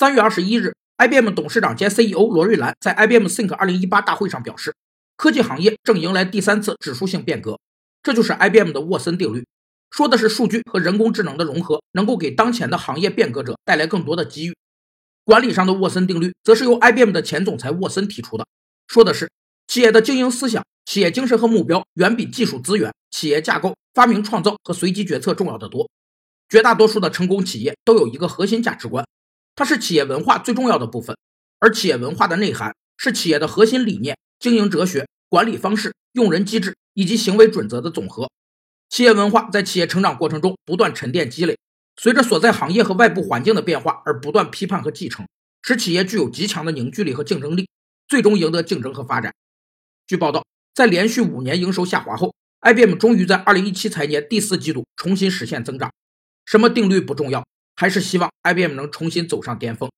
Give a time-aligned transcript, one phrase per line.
[0.00, 4.74] 三月二十一日，IBM 董事长兼 CEO 罗瑞兰在 IBM Think 二零一八大会上表示，
[5.14, 7.60] 科技行业正迎来第三次指数性变革，
[8.02, 9.44] 这就是 IBM 的沃森定律，
[9.90, 14.56] 说的是数据和人工智能的融合能够给当前的行业变革者带来更多的机遇。
[15.24, 18.46] 管理上的沃森定律则是由 IBM 的前总裁沃森提出的，
[18.86, 19.30] 说的是
[19.66, 25.90] 企业的经营思想、企业精神和目标远比技术资源、企业架构、发明创造和随机决策重要的多。
[26.48, 29.04] 绝大多数的成功企业都有一个核心价值观。
[29.60, 31.14] 它是企业文化最重要的部分，
[31.58, 38.30] 而企业文化的内涵是企业的核心理念、经营哲学、管理方式、用人机制以及行为准则的总和。
[38.88, 41.58] 企业文化在企业成长过程中不断沉淀积累，
[41.98, 45.28] 随着所在行业和外部环境的变化而不断批判和继承，
[45.60, 47.68] 使企业具有极强的凝聚力和竞争力，
[48.08, 49.34] 最终赢得竞争和发展。
[50.06, 50.42] 据报道，
[50.72, 55.92] 在连续五年营收下滑后，IBM 终于在2017财年第四季度重新实现增长。
[56.46, 57.44] 什么定律不重要？
[57.80, 59.90] 还是希望 IBM 能重新走上巅峰。